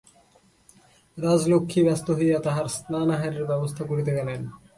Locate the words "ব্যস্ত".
1.83-2.07